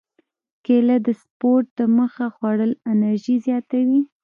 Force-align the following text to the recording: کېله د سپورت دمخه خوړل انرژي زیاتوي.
کېله 0.65 0.97
د 1.05 1.07
سپورت 1.21 1.67
دمخه 1.79 2.25
خوړل 2.35 2.71
انرژي 2.91 3.35
زیاتوي. 3.45 4.01